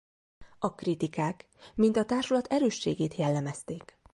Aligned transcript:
A 0.59 0.75
kritikák 0.75 1.47
mint 1.75 1.97
a 1.97 2.05
társulat 2.05 2.47
erősségét 2.47 3.15
jellemezték. 3.15 3.99